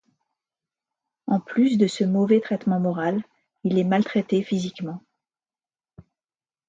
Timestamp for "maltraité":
3.83-4.41